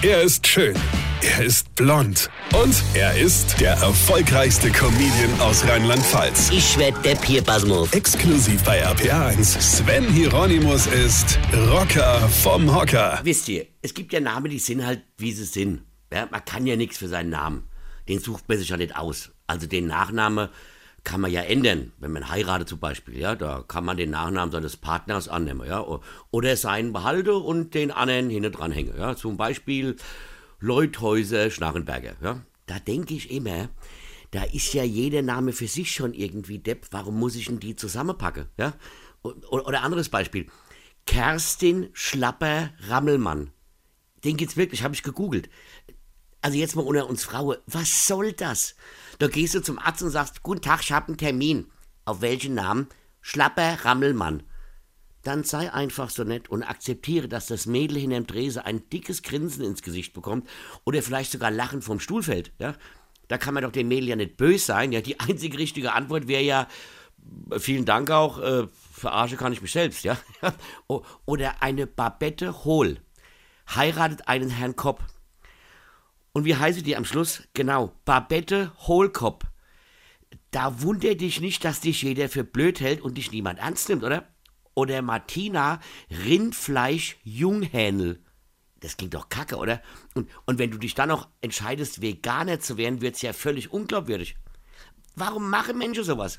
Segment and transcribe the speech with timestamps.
[0.00, 0.76] Er ist schön.
[1.22, 2.30] Er ist blond.
[2.54, 6.50] Und er ist der erfolgreichste Comedian aus Rheinland-Pfalz.
[6.52, 7.92] Ich werd der Pierpasmus.
[7.92, 9.60] Exklusiv bei RPA1.
[9.60, 11.36] Sven Hieronymus ist
[11.72, 13.18] Rocker vom Hocker.
[13.24, 15.82] Wisst ihr, es gibt ja Namen, die sind halt, wie sie sind.
[16.12, 17.64] Ja, man kann ja nichts für seinen Namen.
[18.08, 19.32] Den sucht man sich ja nicht aus.
[19.48, 20.50] Also den Nachname
[21.04, 24.52] kann man ja ändern, wenn man heiratet zum Beispiel, ja, da kann man den Nachnamen
[24.52, 25.84] seines Partners annehmen, ja,
[26.30, 29.96] oder seinen behalte und den anderen hinten dran hängen, ja, zum Beispiel
[30.60, 32.42] Leuthäuser Schnarrenberger, ja.
[32.66, 33.70] Da denke ich immer,
[34.32, 37.76] da ist ja jeder Name für sich schon irgendwie Depp, warum muss ich denn die
[37.76, 38.74] zusammenpacken, ja?
[39.22, 40.46] Oder anderes Beispiel,
[41.06, 43.50] Kerstin Schlapper Rammelmann,
[44.24, 45.48] den gibt's wirklich, habe ich gegoogelt.
[46.40, 48.74] Also jetzt mal unter uns Frauen, was soll das?
[49.18, 51.66] Da gehst du zum Arzt und sagst, guten Tag, ich habe einen Termin.
[52.04, 52.88] Auf welchen Namen?
[53.20, 54.44] Schlapper Rammelmann.
[55.22, 59.64] Dann sei einfach so nett und akzeptiere, dass das Mädel hinterm Drese ein dickes Grinsen
[59.64, 60.48] ins Gesicht bekommt
[60.84, 62.52] oder vielleicht sogar Lachen vom Stuhl fällt.
[62.58, 62.74] Ja?
[63.26, 64.92] Da kann man doch dem Mädel ja nicht böse sein.
[64.92, 65.00] Ja?
[65.00, 66.68] Die einzige richtige Antwort wäre ja,
[67.58, 70.04] vielen Dank auch, äh, verarsche kann ich mich selbst.
[70.04, 70.16] Ja?
[71.26, 73.00] oder eine Babette Hohl
[73.74, 75.02] heiratet einen Herrn Kopp.
[76.38, 77.42] Und wie heißt die am Schluss?
[77.52, 79.44] Genau, Babette Hohlkopf.
[80.52, 84.04] Da wundert dich nicht, dass dich jeder für blöd hält und dich niemand ernst nimmt,
[84.04, 84.28] oder?
[84.74, 88.22] Oder Martina Rindfleisch Junghähnel.
[88.78, 89.82] Das klingt doch kacke, oder?
[90.14, 94.36] Und, und wenn du dich dann noch entscheidest, Veganer zu werden, wird's ja völlig unglaubwürdig.
[95.16, 96.38] Warum machen Menschen sowas?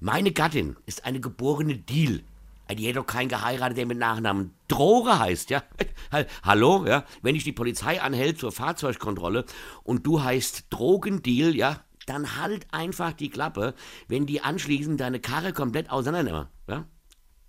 [0.00, 2.24] Meine Gattin ist eine geborene Deal.
[2.70, 5.62] Die hätte doch keinen geheiratet, der mit Nachnamen Droge heißt, ja?
[6.42, 7.04] Hallo, ja?
[7.22, 9.44] Wenn dich die Polizei anhält zur Fahrzeugkontrolle
[9.84, 11.82] und du heißt Drogendeal, ja?
[12.06, 13.74] Dann halt einfach die Klappe,
[14.06, 16.84] wenn die anschließend deine Karre komplett auseinandernehmen, ja?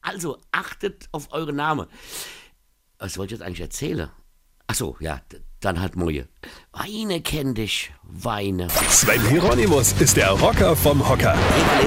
[0.02, 1.88] Also achtet auf eure Namen.
[2.98, 4.10] Was wollte ich jetzt eigentlich erzählen?
[4.72, 5.20] Ach so, ja,
[5.62, 6.28] dann halt Moje.
[6.72, 8.68] Weine kenn dich, Weine.
[8.92, 11.36] Sven Hieronymus ist der Rocker vom Hocker.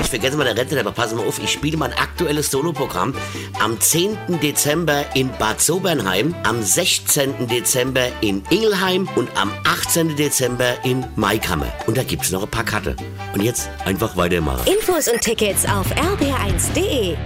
[0.00, 3.14] Ich vergesse mal der Rente, aber pass mal auf, ich spiele mein aktuelles Soloprogramm
[3.60, 4.40] am 10.
[4.42, 7.46] Dezember in Bad Sobernheim, am 16.
[7.46, 10.16] Dezember in Ingelheim und am 18.
[10.16, 11.72] Dezember in Maikammer.
[11.86, 12.96] Und da gibt's noch ein paar Karte.
[13.32, 14.66] Und jetzt einfach weitermachen.
[14.66, 17.16] Infos und Tickets auf rb1.de